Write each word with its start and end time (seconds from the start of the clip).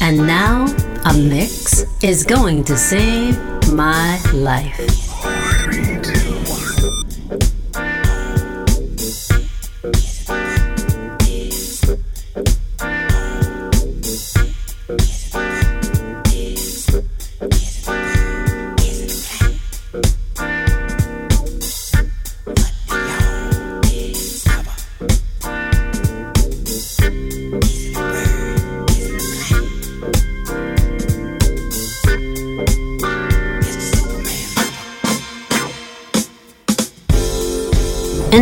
And 0.00 0.18
now, 0.18 0.66
a 1.04 1.14
mix 1.14 1.84
is 2.02 2.24
going 2.24 2.64
to 2.64 2.76
save 2.76 3.36
my 3.72 4.20
life. 4.32 5.07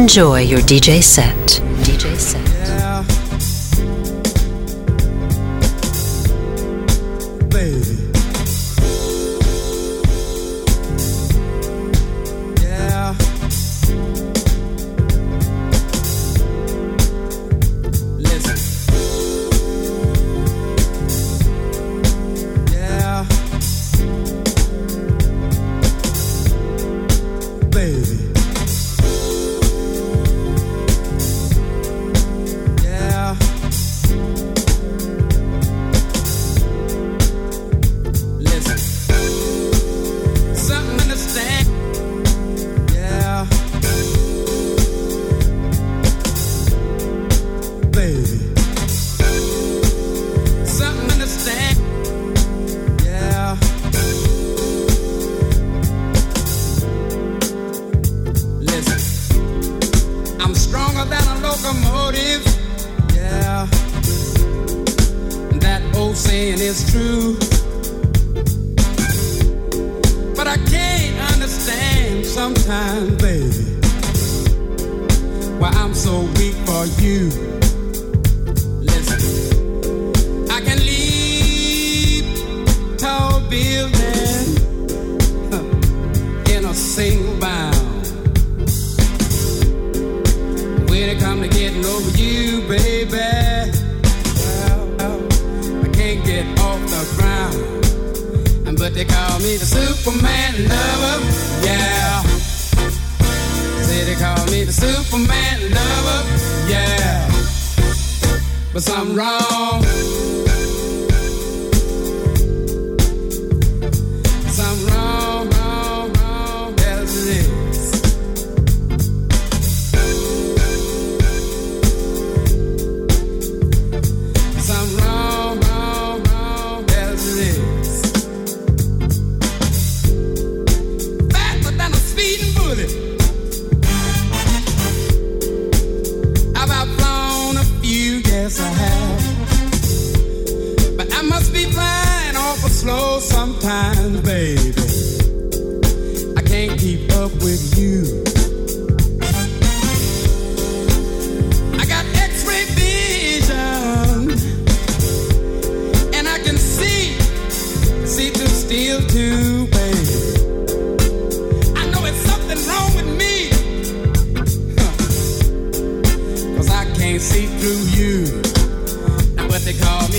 Enjoy 0.06 0.38
your 0.38 0.60
DJ 0.60 1.02
set. 1.02 1.65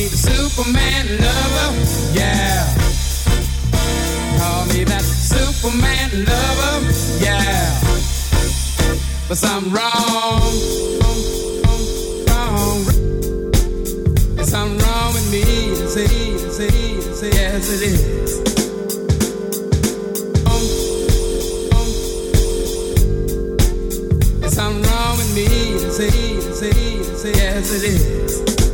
the 0.09 0.17
Superman 0.17 1.05
lover, 1.19 1.73
yeah. 2.13 2.65
Call 4.39 4.65
me 4.67 4.83
that 4.83 5.01
Superman 5.01 6.25
lover, 6.25 6.91
yeah. 7.19 7.79
But 9.27 9.43
I'm 9.43 9.73
wrong, 9.73 10.53
wrong. 12.27 12.83
There's 14.35 14.49
something 14.49 14.79
wrong 14.79 15.13
with 15.13 15.31
me, 15.31 15.41
yes 15.41 15.95
it 15.97 16.11
is, 16.11 16.59
it 16.59 16.73
is, 16.73 17.23
yes 17.23 17.69
it 17.73 17.81
is. 17.81 18.43
There's 24.39 24.53
something 24.53 24.83
wrong 24.83 25.17
with 25.17 25.35
me, 25.35 25.47
say, 25.91 26.39
say, 26.53 27.03
say, 27.15 27.31
yes 27.31 27.71
it 27.73 27.83
is. 27.83 28.66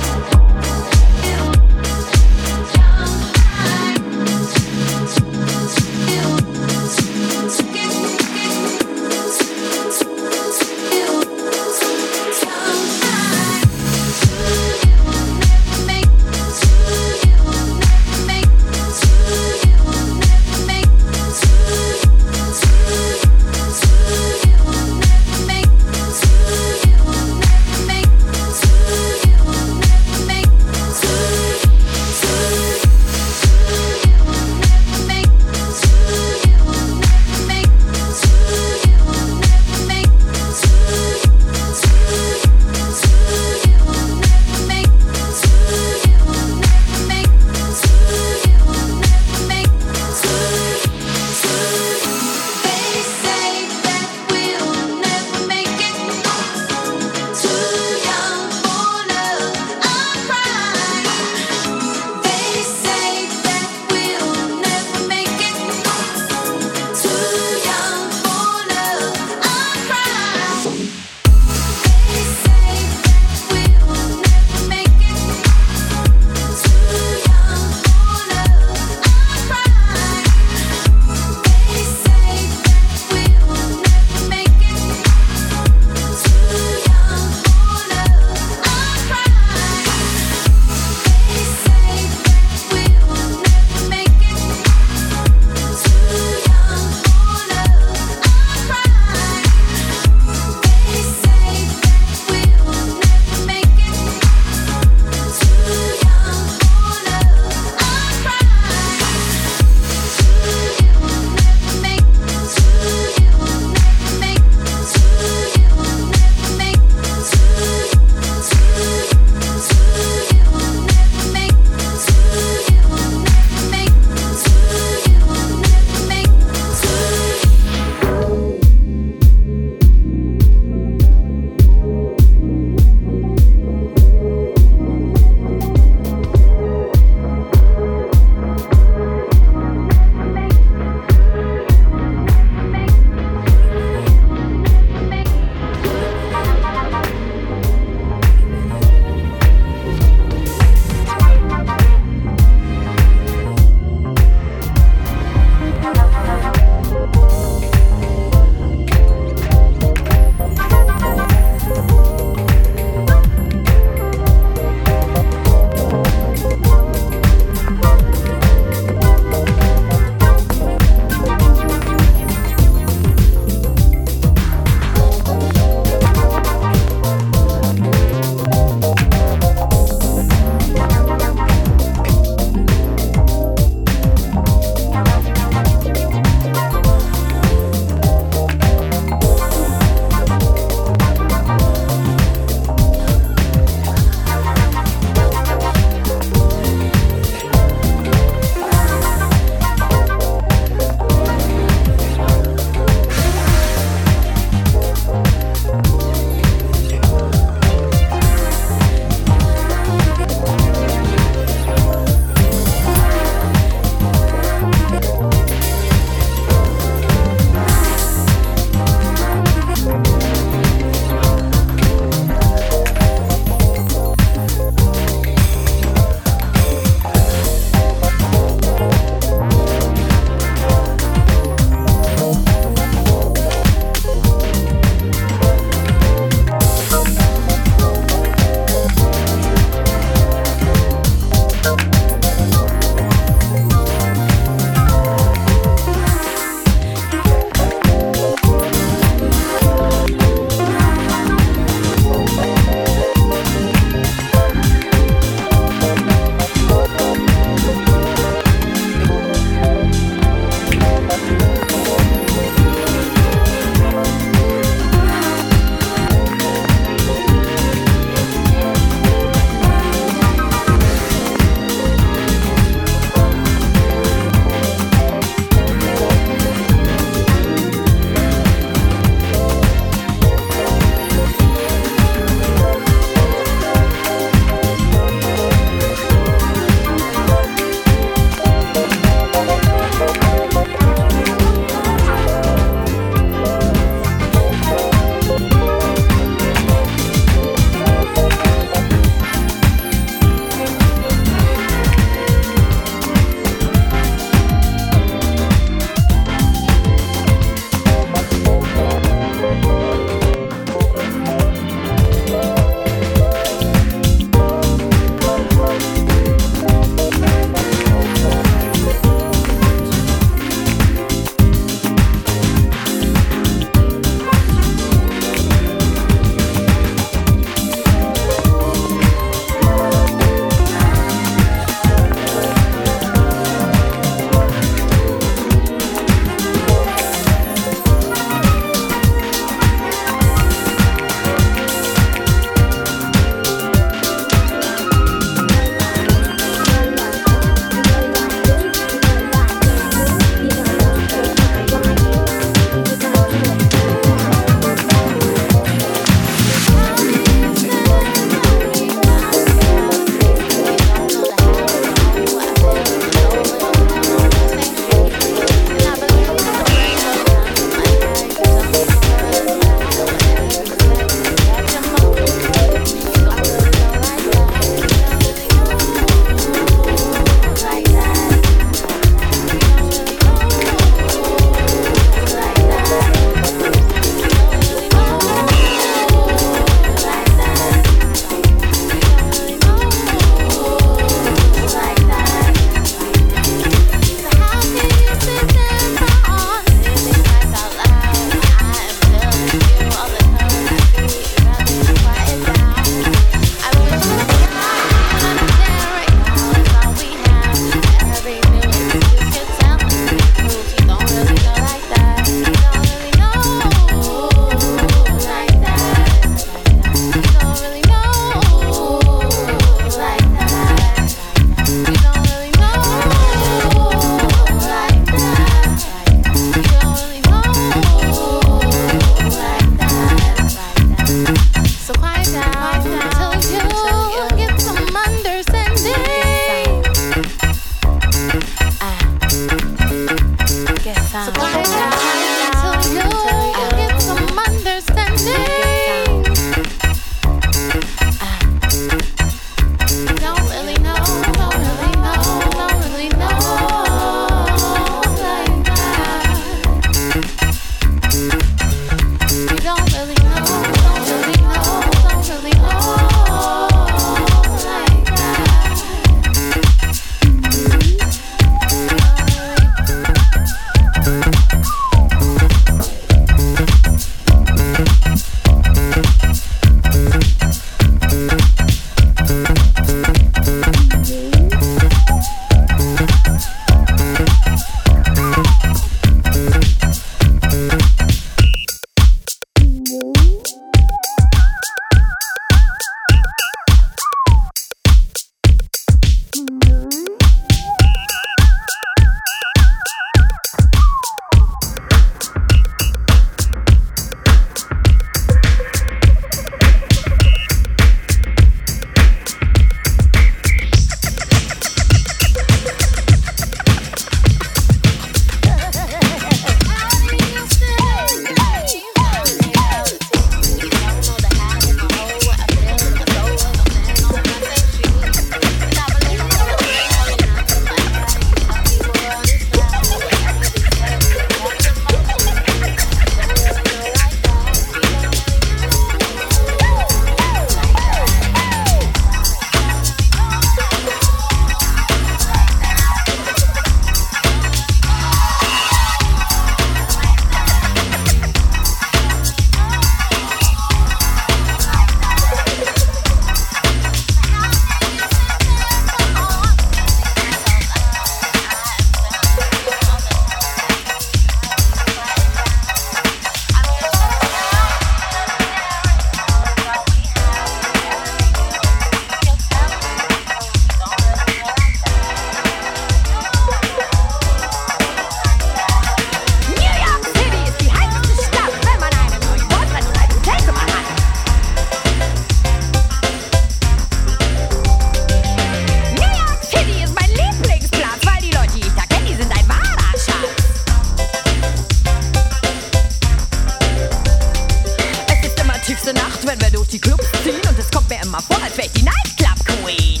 ganze 595.82 595.94
Nacht, 595.94 596.26
wenn 596.26 596.40
wir 596.40 596.50
durch 596.50 596.68
die 596.68 596.78
Clubs 596.78 597.04
ziehen. 597.24 597.40
Und 597.48 597.58
es 597.58 597.70
kommt 597.70 597.88
mir 597.88 598.00
immer 598.02 598.20
vor, 598.22 598.36
als 598.42 598.56
wäre 598.56 598.66
ich 598.66 598.72
die 598.72 598.82
Nightclub 598.82 599.44
Queen. 599.44 600.00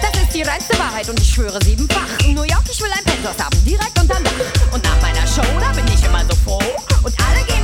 Das 0.00 0.22
ist 0.22 0.34
die 0.34 0.42
reinste 0.42 0.78
Wahrheit 0.78 1.08
und 1.08 1.20
ich 1.20 1.28
schwöre 1.28 1.60
siebenfach. 1.64 2.06
New 2.24 2.44
York, 2.44 2.62
ich 2.70 2.80
will 2.80 2.90
ein 2.92 3.04
Penthouse 3.04 3.44
haben, 3.44 3.64
direkt 3.64 3.98
unterm 3.98 4.22
Dach. 4.22 4.32
Und 4.72 4.84
nach 4.84 5.00
meiner 5.02 5.26
Show, 5.26 5.42
da 5.60 5.72
bin 5.72 5.86
ich 5.92 6.04
immer 6.04 6.24
so 6.28 6.36
froh. 6.44 6.62
Und 7.02 7.14
alle 7.28 7.44
gehen 7.46 7.57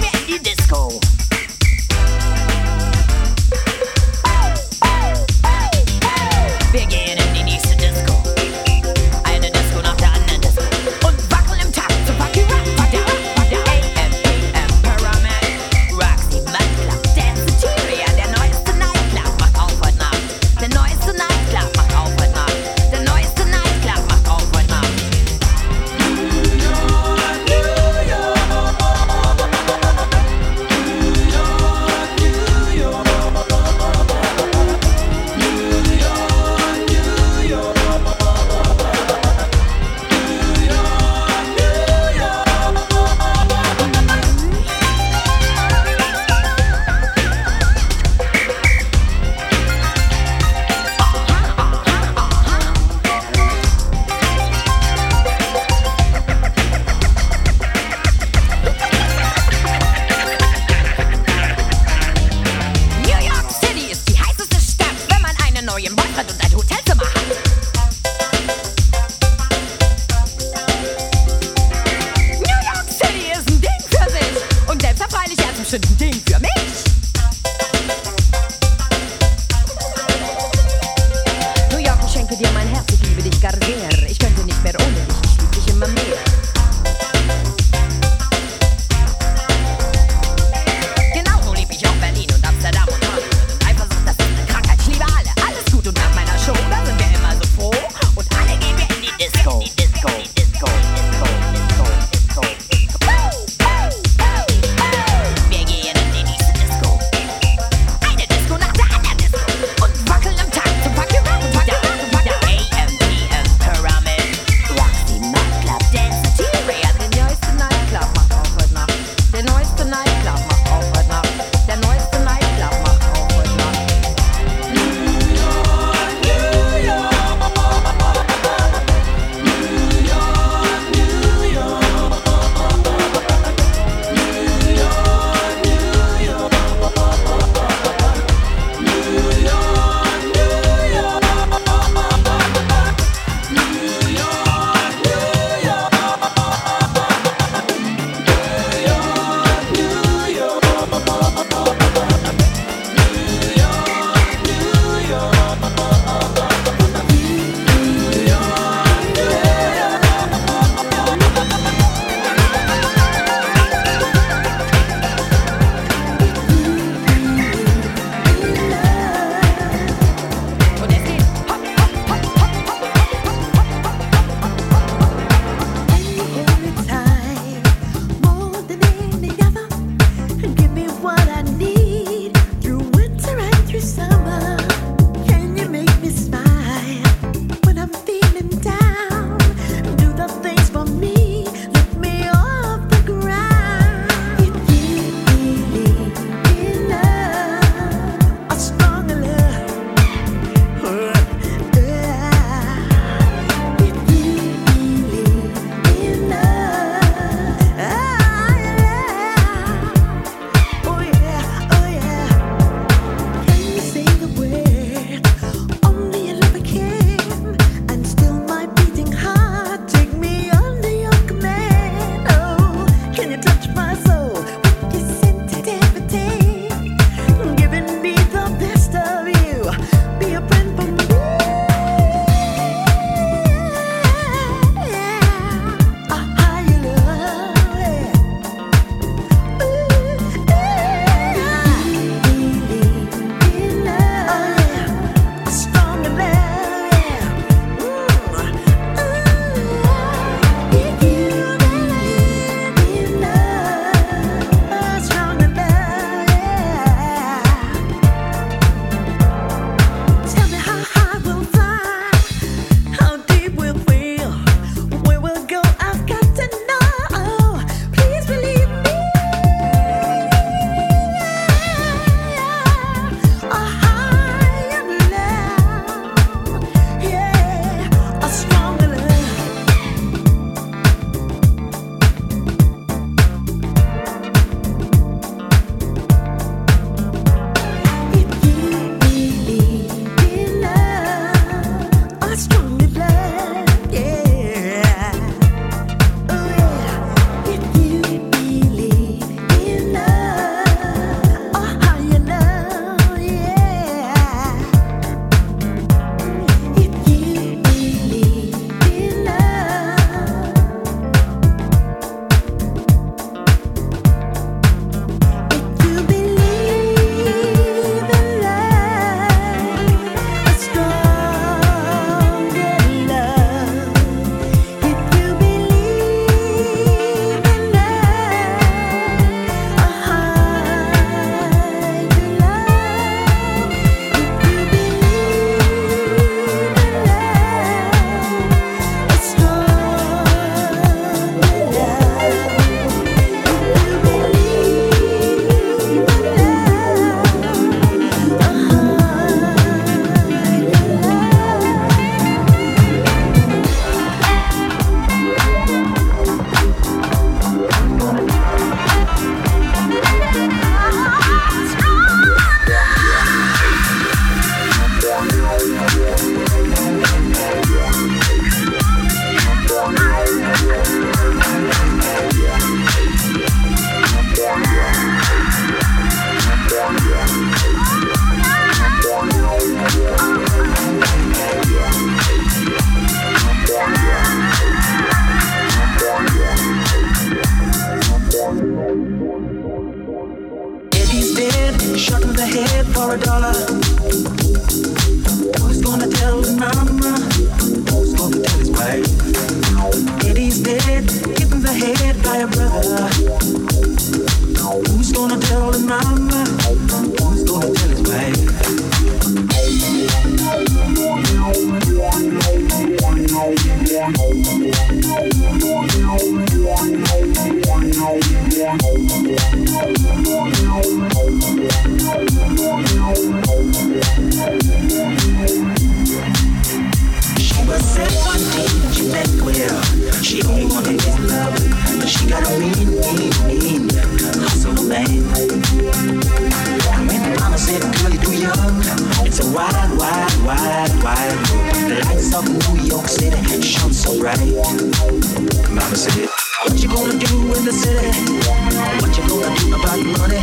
What 447.85 449.13
you 449.17 449.29
gonna 449.29 449.55
do 449.59 449.75
about 449.75 450.01
money? 450.17 450.41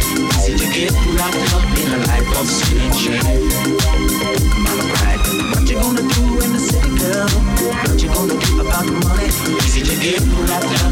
Get 0.78 0.94
in 1.82 1.92
a 1.92 1.98
life 2.06 2.30
of 2.40 2.48
sin 2.48 2.78
and 2.82 2.96
shame. 2.96 3.50
Mama 4.62 4.84
cried, 4.94 5.22
what 5.50 5.68
you 5.68 5.76
gonna 5.76 6.02
do 6.02 6.24
in 6.44 6.54
the 6.54 6.60
city, 6.60 6.92
girl? 7.00 7.30
What 7.82 8.02
you 8.02 8.10
gonna 8.10 8.38
do 8.40 8.62
about 8.62 8.86
money? 8.86 9.30
Get 10.02 10.22
wrapped 10.22 10.84
up. 10.84 10.91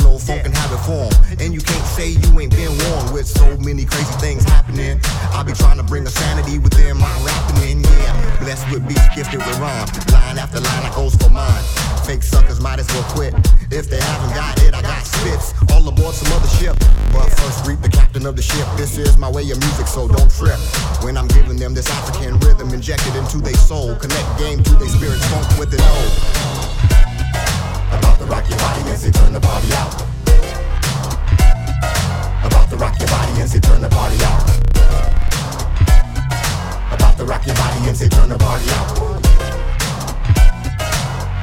Functional, 0.00 0.18
funk 0.18 0.46
and 0.46 0.54
habit 0.54 0.80
form. 0.84 1.12
And 1.40 1.54
you 1.54 1.60
can't 1.60 1.86
say 1.86 2.10
you 2.10 2.40
ain't 2.40 2.54
been 2.54 2.72
warned 2.88 3.12
with 3.12 3.26
so 3.26 3.56
many 3.58 3.84
crazy 3.84 4.12
things 4.18 4.44
happening. 4.44 5.00
I 5.32 5.42
be 5.42 5.52
trying 5.52 5.76
to 5.76 5.82
bring 5.82 6.06
a 6.06 6.10
sanity 6.10 6.58
within 6.58 6.96
my 6.96 7.12
rapping, 7.24 7.70
in, 7.70 7.82
yeah. 7.82 8.38
Blessed 8.40 8.70
with 8.70 8.86
beats, 8.88 9.06
gifted 9.14 9.38
with 9.38 9.58
rhyme. 9.58 9.88
Line 10.12 10.38
after 10.38 10.60
line, 10.60 10.84
I 10.84 10.92
goes 10.94 11.14
for 11.16 11.30
mine. 11.30 11.64
Fake 12.04 12.22
suckers 12.22 12.60
might 12.60 12.78
as 12.78 12.88
well 12.88 13.04
quit. 13.14 13.34
If 13.70 13.88
they 13.88 14.00
haven't 14.00 14.34
got 14.34 14.60
it, 14.62 14.74
I 14.74 14.82
got 14.82 15.04
spits. 15.04 15.54
All 15.72 15.86
aboard 15.86 16.14
some 16.14 16.32
other 16.32 16.48
ship. 16.48 16.76
But 17.12 17.28
first, 17.40 17.64
greet 17.64 17.82
the 17.82 17.88
captain 17.88 18.26
of 18.26 18.36
the 18.36 18.42
ship. 18.42 18.66
This 18.76 18.96
is 18.98 19.16
my 19.16 19.30
way 19.30 19.42
of 19.50 19.60
music, 19.60 19.86
so 19.86 20.08
don't 20.08 20.30
trip. 20.30 20.58
When 21.02 21.16
I'm 21.16 21.28
giving 21.28 21.56
them 21.56 21.74
this 21.74 21.88
African 21.90 22.38
rhythm 22.40 22.70
injected 22.70 23.14
into 23.16 23.38
their 23.38 23.54
soul, 23.54 23.94
connect 23.96 24.38
game 24.38 24.62
to 24.62 24.74
their 24.76 24.88
spirit, 24.88 25.18
funk 25.30 25.58
with 25.58 25.74
it 25.74 25.80
all. 25.82 26.59
To 28.20 28.26
rock 28.26 28.46
your 28.50 28.58
body 28.58 28.82
and 28.82 28.98
say 28.98 29.10
turn 29.10 29.32
the 29.32 29.40
party 29.40 29.72
out. 29.72 29.94
About 32.44 32.68
to 32.68 32.76
rock 32.76 32.98
your 32.98 33.08
body 33.08 33.40
and 33.40 33.48
say 33.48 33.60
turn 33.60 33.80
the 33.80 33.88
party 33.88 34.22
out. 34.22 34.44
About 36.92 37.16
to 37.16 37.24
rock 37.24 37.46
your 37.46 37.56
body 37.56 37.88
and 37.88 37.96
say 37.96 38.08
turn 38.08 38.28
the 38.28 38.36
party 38.36 38.68
out. 38.72 38.96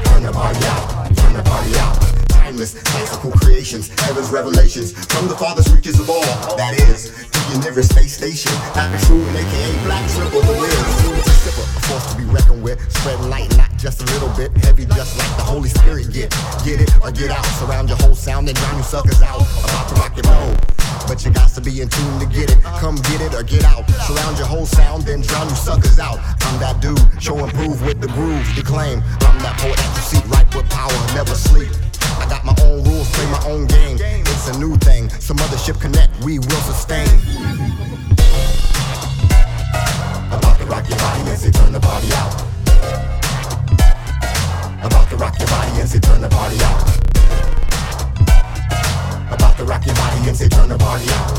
Turn 0.05 0.21
the 0.21 0.31
party 0.31 0.65
out. 0.67 1.15
Turn 1.15 1.33
the 1.33 1.41
party 1.41 1.77
out. 1.79 2.06
Timeless, 2.47 2.81
classical 2.81 3.31
creations, 3.31 3.89
heaven's 3.99 4.29
revelations 4.29 4.93
from 5.11 5.27
the 5.27 5.35
farthest 5.35 5.67
reaches 5.75 5.99
of 5.99 6.09
all. 6.09 6.23
That 6.55 6.79
is, 6.79 7.11
to 7.11 7.39
your 7.51 7.59
nearest 7.59 7.91
space 7.91 8.15
station. 8.15 8.55
Dr. 8.71 9.03
True 9.03 9.19
AKA 9.19 9.83
Black 9.83 10.07
Triple, 10.15 10.39
the 10.39 11.27
sipper, 11.43 11.67
a 11.67 11.81
force 11.91 12.07
to 12.13 12.17
be 12.17 12.23
reckoned 12.23 12.63
with. 12.63 12.79
Spreading 12.87 13.29
light, 13.29 13.51
not 13.57 13.75
just 13.75 14.01
a 14.01 14.05
little 14.15 14.31
bit. 14.39 14.55
Heavy, 14.63 14.85
just 14.85 15.19
like 15.19 15.27
the 15.35 15.43
Holy 15.43 15.67
Spirit. 15.67 16.07
Get, 16.13 16.31
get 16.63 16.79
it 16.79 16.87
or 17.03 17.11
get 17.11 17.31
out. 17.31 17.43
Surround 17.59 17.89
your 17.89 17.97
whole 17.97 18.15
sound 18.15 18.47
and 18.47 18.55
drown 18.55 18.77
you 18.77 18.83
suckers 18.83 19.21
out. 19.21 19.43
About 19.67 19.89
to 19.89 19.95
rock 19.95 20.15
your 20.15 20.23
boat. 20.23 20.55
But 21.03 21.25
you 21.25 21.31
got 21.31 21.51
to 21.51 21.59
be 21.59 21.81
in 21.81 21.89
tune 21.89 22.19
to 22.23 22.27
get 22.31 22.47
it. 22.49 22.63
Come 22.79 22.95
get 23.11 23.19
it 23.19 23.35
or 23.35 23.43
get 23.43 23.65
out. 23.65 23.83
Surround 24.07 24.37
your 24.37 24.47
whole 24.47 24.65
sound, 24.65 25.03
then 25.03 25.19
drown 25.19 25.49
you 25.49 25.55
suckers 25.55 25.99
out. 25.99 26.15
I'm 26.47 26.59
that 26.63 26.79
dude, 26.79 26.95
show 27.21 27.35
and 27.43 27.51
prove 27.51 27.83
with 27.83 27.99
the 27.99 28.07
groove. 28.07 28.47
Declaim, 28.55 29.03
I'm 29.27 29.35
that 29.43 29.59
poet 29.59 29.75
at 29.75 29.91
your 29.99 30.07
seat, 30.07 30.23
right 30.31 30.47
with 30.55 30.69
power, 30.69 30.95
never 31.13 31.35
sleep. 31.35 31.67
I 32.27 32.29
got 32.29 32.43
my 32.43 32.55
own 32.65 32.83
rules, 32.83 33.09
play 33.11 33.25
my 33.31 33.41
own 33.47 33.67
game. 33.67 33.97
It's 34.01 34.49
a 34.49 34.59
new 34.59 34.75
thing. 34.77 35.09
Some 35.09 35.39
other 35.39 35.57
ship 35.57 35.79
connect, 35.79 36.11
we 36.25 36.39
will 36.39 36.63
sustain. 36.67 37.07
About 40.29 40.57
to 40.59 40.65
rock 40.65 40.89
your 40.89 40.97
body 40.97 41.21
and 41.21 41.39
say 41.39 41.51
turn 41.51 41.71
the 41.71 41.79
party 41.79 42.11
out. 42.11 42.43
About 44.83 45.09
to 45.09 45.15
rock 45.15 45.39
your 45.39 45.47
body 45.47 45.79
and 45.79 45.87
say 45.87 45.99
turn 45.99 46.19
the 46.19 46.27
party 46.27 46.57
out. 46.63 46.83
About 49.31 49.55
to 49.55 49.63
rock 49.63 49.85
your 49.85 49.95
body 49.95 50.27
and 50.27 50.35
say 50.35 50.49
turn 50.49 50.67
the 50.67 50.77
party 50.77 51.09
out. 51.09 51.33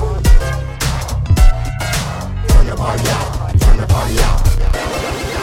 Turn 2.48 2.66
the 2.66 2.76
party 2.76 3.08
out. 3.10 3.60
Turn 3.60 3.76
the 3.76 3.86
party 3.86 4.18
out. 4.20 5.37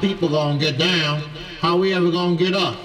people 0.00 0.28
gonna 0.28 0.58
get 0.58 0.78
down, 0.78 1.20
how 1.60 1.76
we 1.76 1.92
ever 1.92 2.10
gonna 2.10 2.36
get 2.36 2.54
up? 2.54 2.76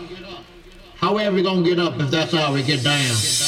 How 0.95 1.15
we 1.15 1.23
ever 1.23 1.41
gonna 1.41 1.63
get 1.63 1.79
up 1.79 1.99
if 1.99 2.11
that's 2.11 2.31
how 2.31 2.53
we 2.53 2.63
get 2.63 2.83
down? 2.83 3.40